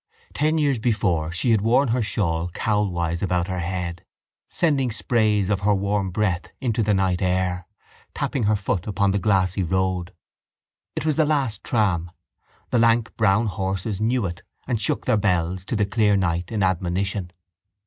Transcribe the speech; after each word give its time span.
Ten 0.33 0.57
years 0.57 0.79
before 0.79 1.31
she 1.31 1.51
had 1.51 1.61
worn 1.61 1.89
her 1.89 2.01
shawl 2.01 2.49
cowlwise 2.55 3.21
about 3.21 3.47
her 3.47 3.59
head, 3.59 4.03
sending 4.49 4.89
sprays 4.89 5.47
of 5.51 5.59
her 5.59 5.75
warm 5.75 6.09
breath 6.09 6.45
into 6.59 6.81
the 6.81 6.95
night 6.95 7.21
air, 7.21 7.67
tapping 8.15 8.45
her 8.45 8.55
foot 8.55 8.87
upon 8.87 9.11
the 9.11 9.19
glassy 9.19 9.61
road. 9.61 10.11
It 10.95 11.05
was 11.05 11.17
the 11.17 11.25
last 11.27 11.63
tram; 11.63 12.09
the 12.71 12.79
lank 12.79 13.15
brown 13.15 13.45
horses 13.45 14.01
knew 14.01 14.25
it 14.25 14.41
and 14.65 14.81
shook 14.81 15.05
their 15.05 15.17
bells 15.17 15.63
to 15.65 15.75
the 15.75 15.85
clear 15.85 16.17
night 16.17 16.51
in 16.51 16.63
admonition. 16.63 17.29